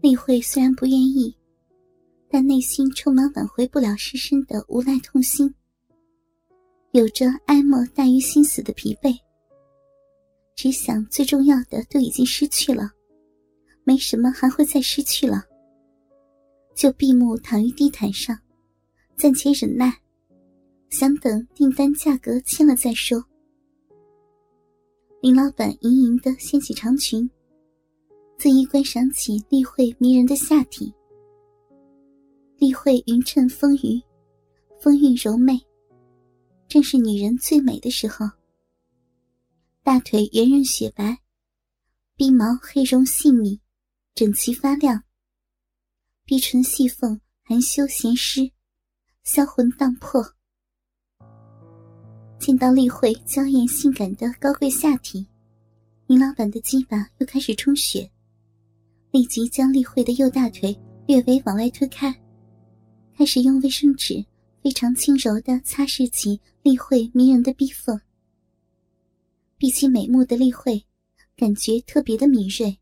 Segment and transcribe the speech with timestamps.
[0.00, 1.34] 丽慧虽然不愿意，
[2.28, 5.52] 但内心充满挽回不了失身的无奈痛心，
[6.92, 9.16] 有着哀莫大于心死的疲惫。
[10.54, 12.92] 只想最重要的都已经失去了，
[13.82, 15.44] 没什么还会再失去了，
[16.76, 18.38] 就闭目躺于地毯上，
[19.16, 19.92] 暂且忍耐，
[20.90, 23.24] 想等订单价格签了再说。
[25.20, 27.28] 林老板盈盈的掀起长裙。
[28.38, 30.94] 恣意观赏起丽慧迷人的下体，
[32.56, 34.00] 丽慧匀称丰腴，
[34.80, 35.60] 风韵柔媚，
[36.68, 38.24] 正是女人最美的时候。
[39.82, 41.18] 大腿圆润雪白，
[42.14, 43.60] 鼻毛黑绒细密，
[44.14, 45.02] 整齐发亮。
[46.24, 48.48] 鼻唇细缝含羞咸湿，
[49.24, 50.24] 销魂荡魄。
[52.38, 55.26] 见到丽慧娇艳性感的高贵下体，
[56.06, 58.08] 林老板的鸡巴又开始充血。
[59.10, 62.14] 立即将丽慧的右大腿略微往外推开，
[63.16, 64.22] 开始用卫生纸
[64.62, 67.98] 非常轻柔的擦拭起丽慧迷人的逼缝。
[69.56, 70.84] 闭起美目的丽慧，
[71.36, 72.78] 感觉特别的敏锐，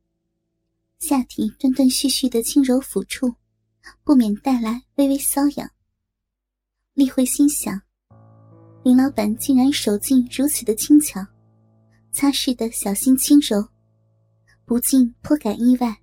[0.98, 3.32] 下体断断续续的轻柔抚触，
[4.02, 5.70] 不免带来微微瘙痒。
[6.94, 7.80] 丽慧心想：
[8.82, 11.24] 林老板竟然手劲如此的轻巧，
[12.10, 13.64] 擦拭的小心轻柔，
[14.64, 15.96] 不禁颇感意外。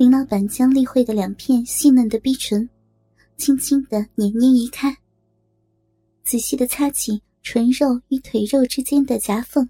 [0.00, 2.66] 林老板将丽慧的两片细嫩的逼唇，
[3.36, 4.96] 轻轻的捻捏移开，
[6.24, 9.68] 仔细的擦起唇肉与腿肉之间的夹缝。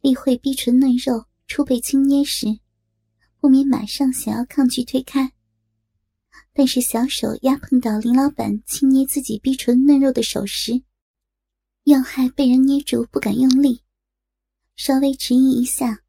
[0.00, 2.58] 丽慧逼唇嫩肉初被轻捏时，
[3.38, 5.30] 不免马上想要抗拒推开，
[6.54, 10.82] 但是小手压碰到林老板轻捏自己逼唇嫩肉的手时，
[11.84, 13.82] 要害被人捏住，不敢用力，
[14.74, 16.00] 稍微迟疑一下。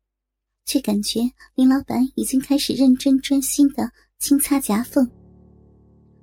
[0.70, 1.22] 却感觉
[1.56, 5.10] 林老板已经开始认真专心的轻擦夹缝，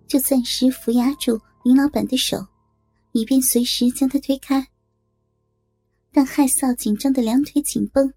[0.06, 2.46] 就暂时扶压住林老板的手，
[3.10, 4.64] 以便随时将他推开。
[6.12, 8.14] 但害臊紧张的两腿紧绷，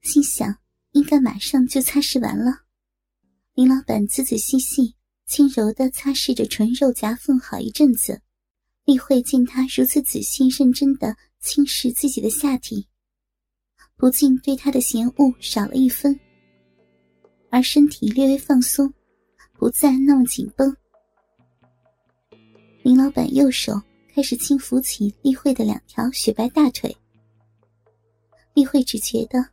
[0.00, 0.56] 心想
[0.92, 2.60] 应该马上就擦拭完了。
[3.52, 4.94] 林老板仔仔细细、
[5.26, 8.22] 轻柔的擦拭着唇肉夹缝好一阵子，
[8.86, 12.87] 丽慧见他如此仔细认真的轻视自己的下体。
[13.98, 16.18] 不禁对他的嫌恶少了一分，
[17.50, 18.94] 而身体略微放松，
[19.54, 20.74] 不再那么紧绷。
[22.84, 23.72] 林老板右手
[24.14, 26.96] 开始轻抚起丽慧的两条雪白大腿，
[28.54, 29.44] 丽慧只觉得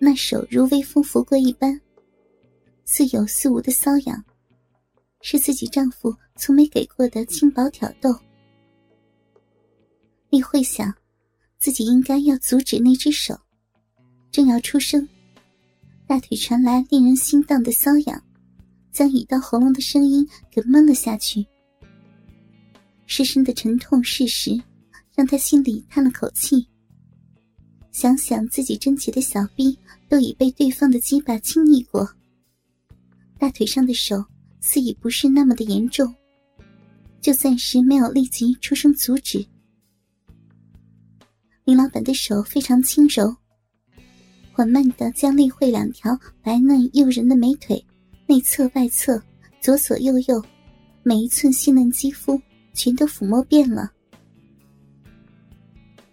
[0.00, 1.80] 那手如微风拂过一般，
[2.84, 4.24] 似有似无的瘙痒，
[5.20, 8.12] 是自己丈夫从没给过的轻薄挑逗。
[10.30, 10.92] 丽慧想，
[11.60, 13.38] 自己应该要阻止那只手。
[14.34, 15.08] 正要出声，
[16.08, 18.20] 大腿传来令人心荡的瘙痒，
[18.90, 21.46] 将已到喉咙的声音给闷了下去。
[23.06, 24.60] 失声的沉痛事实，
[25.14, 26.66] 让他心里叹了口气。
[27.92, 29.78] 想想自己贞洁的小臂
[30.08, 32.04] 都已被对方的鸡巴轻溺过，
[33.38, 34.16] 大腿上的手
[34.60, 36.12] 似已不是那么的严重，
[37.20, 39.46] 就暂时没有立即出声阻止。
[41.62, 43.32] 林老板的手非常轻柔。
[44.54, 47.84] 缓慢的将丽慧两条白嫩诱人的美腿
[48.28, 49.20] 内侧、外侧、
[49.60, 50.40] 左左右右，
[51.02, 52.40] 每一寸细嫩肌肤
[52.72, 53.90] 全都抚摸遍了。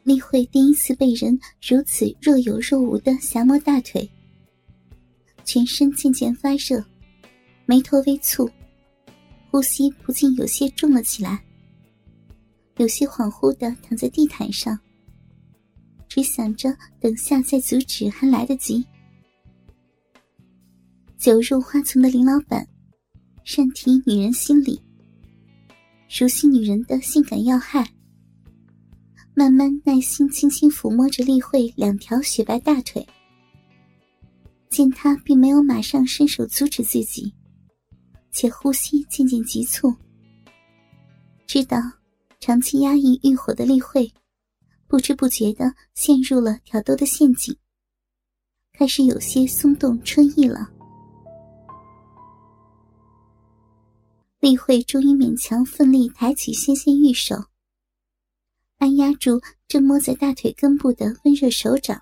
[0.01, 4.09] 丽慧第一次被人如此若有若无的狭摸大腿，
[5.45, 6.83] 全身渐渐发热，
[7.67, 8.49] 眉头微蹙，
[9.51, 11.39] 呼吸不禁有些重了起来，
[12.77, 14.79] 有些恍惚的躺在地毯上。
[16.13, 18.85] 只想着等下再阻止还来得及。
[21.17, 22.67] 酒入花丛的林老板，
[23.45, 24.77] 善体女人心理，
[26.09, 27.89] 熟悉女人的性感要害，
[29.33, 33.07] 慢慢耐心轻轻抚摸着丽慧两条雪白大腿。
[34.69, 37.33] 见他并没有马上伸手阻止自己，
[38.31, 39.95] 且呼吸渐渐急促，
[41.47, 41.77] 知道
[42.41, 44.11] 长期压抑欲火的丽慧。
[44.91, 47.55] 不知不觉的陷入了挑逗的陷阱，
[48.73, 50.69] 开始有些松动春意了。
[54.41, 57.41] 丽慧终于勉强奋力抬起纤纤玉手，
[58.79, 62.01] 按压住正摸在大腿根部的温热手掌。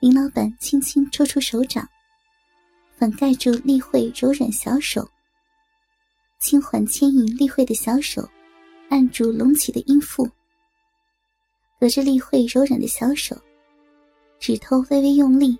[0.00, 1.88] 林老板轻轻抽出手掌，
[2.96, 5.08] 反盖住丽慧柔软小手，
[6.40, 8.28] 轻缓牵引丽慧的小手，
[8.90, 10.28] 按住隆起的阴腹，
[11.80, 13.36] 隔着丽慧柔软的小手，
[14.40, 15.56] 指头微微用力，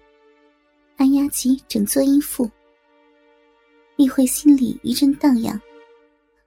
[0.96, 2.50] 按压起整座阴腹。
[3.94, 5.60] 丽慧心里一阵荡漾，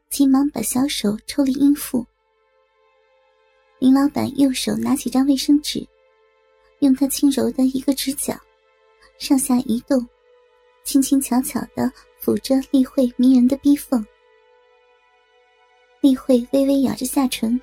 [0.10, 2.06] 急忙把小手抽离阴腹。
[3.80, 5.88] 林老板右手拿起张卫生纸，
[6.80, 8.38] 用他轻柔的一个指角，
[9.18, 10.06] 上下移动，
[10.84, 11.90] 轻轻巧巧的
[12.22, 14.06] 抚着丽慧迷人的逼缝。
[16.02, 17.60] 丽慧微微咬着下唇，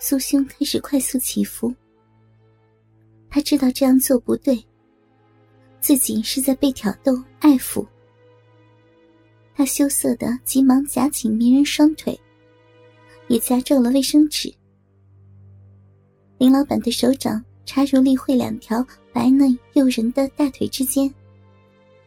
[0.00, 1.74] 酥胸开始快速起伏。
[3.30, 4.64] 他知道这样做不对，
[5.80, 7.86] 自己是在被挑逗爱抚。
[9.54, 12.18] 他羞涩的急忙夹紧迷人双腿，
[13.28, 14.52] 也夹皱了卫生纸。
[16.38, 21.12] 林老板的手掌插入丽慧两条白嫩诱人的大腿之间，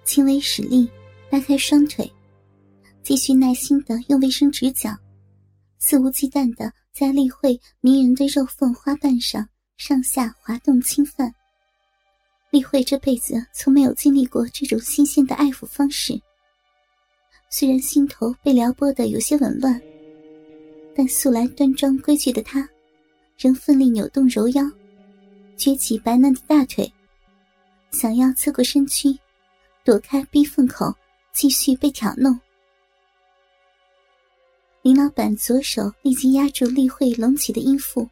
[0.04, 0.90] 轻微使力，
[1.30, 2.10] 拉开双腿，
[3.02, 4.96] 继续耐心的用卫生纸角，
[5.80, 9.48] 肆无忌惮的在丽慧迷人的肉缝花瓣上
[9.78, 11.32] 上下滑动侵犯。
[12.50, 16.20] 丽慧这辈子从没有经历过这种新鲜的爱抚方式。
[17.52, 19.80] 虽然心头被撩拨的有些紊乱，
[20.96, 22.68] 但素来端庄规矩的他，
[23.38, 24.64] 仍奋力扭动柔腰，
[25.56, 26.92] 撅起白嫩的大腿，
[27.92, 29.16] 想要侧过身躯，
[29.84, 30.92] 躲开逼缝口，
[31.32, 32.40] 继续被挑弄。
[34.88, 38.08] 林老板左手立即压住丽慧隆起的阴腹，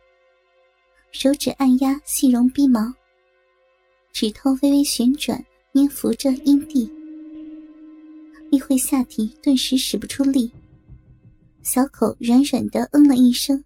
[1.14, 2.94] 手指按压细绒逼毛，
[4.12, 5.42] 指头微微旋转，
[5.74, 6.92] 粘附着阴蒂。
[8.50, 10.52] 丽慧下体顿时使不出力，
[11.64, 13.64] 小口软软的嗯了一声，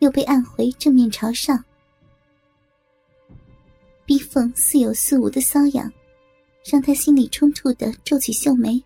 [0.00, 1.64] 又被按回正面朝上。
[4.04, 5.88] 逼缝似有似无的瘙痒，
[6.68, 8.82] 让他心里冲突的皱起秀眉。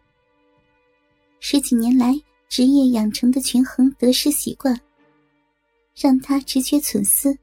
[1.41, 2.15] 十几年来
[2.49, 4.79] 职业养成的权衡得失习惯，
[5.95, 7.37] 让他直觉存思，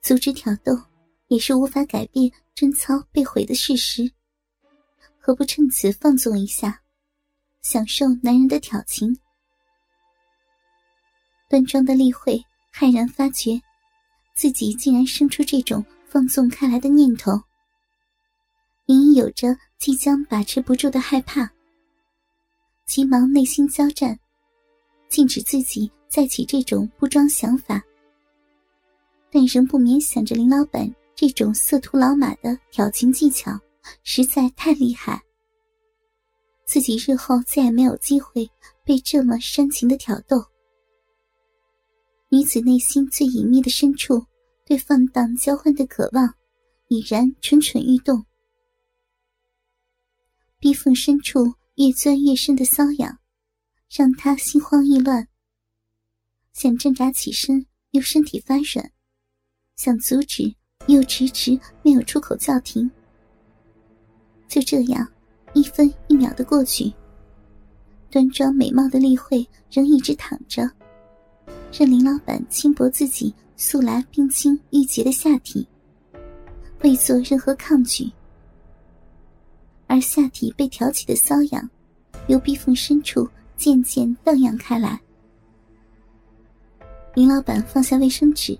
[0.00, 0.78] 阻止挑逗
[1.28, 4.10] 也是无法改变贞操被毁的事实。
[5.18, 6.80] 何不趁此放纵一下，
[7.62, 9.18] 享受男人的挑情？
[11.48, 12.40] 端庄的丽慧
[12.72, 13.60] 骇然发觉，
[14.36, 17.32] 自己竟然生出这种放纵开来的念头，
[18.86, 21.50] 隐隐有着即将把持不住的害怕。
[22.86, 24.18] 急忙内心交战，
[25.08, 27.82] 禁止自己再起这种不装想法，
[29.30, 33.58] 但仍不免想着林老板这种色图老马的挑情技巧。
[34.02, 35.22] 实在太厉害，
[36.64, 38.50] 自己日后再也没有机会
[38.84, 40.44] 被这么煽情的挑逗。
[42.28, 44.24] 女子内心最隐秘的深处，
[44.64, 46.34] 对放荡交欢的渴望
[46.88, 48.24] 已然蠢蠢欲动。
[50.58, 53.18] 逼缝深处越钻越深的瘙痒，
[53.90, 55.28] 让他心慌意乱。
[56.54, 58.82] 想挣扎起身，又身体发软；
[59.76, 60.54] 想阻止，
[60.86, 62.90] 又迟迟没有出口叫停。
[64.48, 65.06] 就这样，
[65.52, 66.90] 一分一秒的过去。
[68.10, 70.70] 端庄美貌的丽慧仍一直躺着，
[71.70, 75.68] 任林老板轻薄自己素来冰清玉洁的下体，
[76.82, 78.10] 未做任何抗拒。
[79.88, 81.70] 而下体被挑起的瘙痒，
[82.28, 85.00] 由逼缝深处渐渐荡漾开来。
[87.14, 88.58] 林老板放下卫生纸，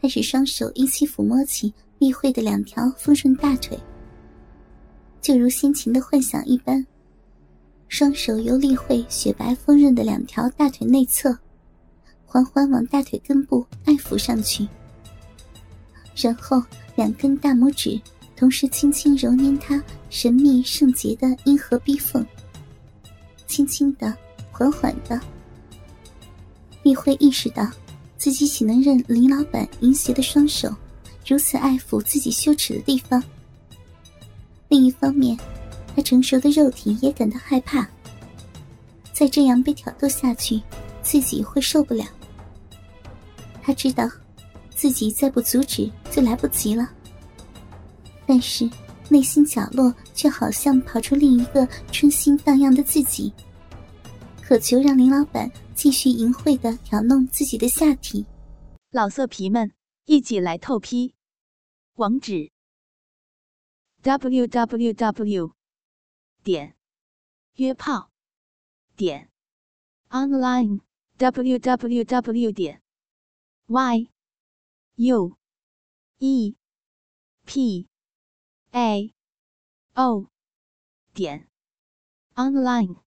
[0.00, 3.78] 开始双手一起抚摸起丽慧的两条丰润大腿。
[5.20, 6.86] 就如先前的幻想一般，
[7.88, 11.36] 双手由丽慧雪白丰润的两条大腿内侧，
[12.24, 14.68] 缓缓往大腿根部爱抚上去，
[16.14, 16.62] 然后
[16.94, 18.00] 两根大拇指
[18.36, 22.24] 同时轻轻揉捏她神秘圣洁的阴核逼缝，
[23.54, 24.12] 轻轻的，
[24.50, 25.20] 缓缓的。
[26.82, 27.70] 丽慧意识到，
[28.18, 30.74] 自己岂能任林老板淫邪的双手
[31.24, 33.22] 如此爱抚自己羞耻的地方？
[34.68, 35.38] 另一方面，
[35.94, 37.88] 他成熟的肉体也感到害怕。
[39.12, 40.60] 再这样被挑逗下去，
[41.00, 42.04] 自己会受不了。
[43.62, 44.10] 他知道，
[44.74, 46.90] 自己再不阻止就来不及了。
[48.26, 48.68] 但是，
[49.08, 53.32] 内心角落就好像跑出另一个春心荡漾的自己，
[54.40, 58.24] 渴求让林老板继续淫秽的挑弄自己的下体。
[58.90, 59.72] 老色皮们，
[60.04, 61.14] 一起来透批，
[61.94, 62.52] 网址
[64.02, 65.52] ：w w w.
[66.44, 66.76] 点
[67.54, 68.10] 约炮
[68.94, 69.30] 点
[70.10, 70.80] online
[71.16, 72.52] w w w.
[72.52, 72.82] 点
[73.66, 74.08] y
[74.96, 75.36] u
[76.18, 76.54] e
[77.46, 77.88] p
[78.72, 79.13] a。
[79.96, 80.26] o
[81.12, 81.48] 点
[82.34, 83.03] online。